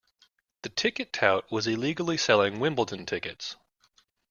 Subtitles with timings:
[0.63, 3.55] The ticket tout was illegally selling Wimbledon tickets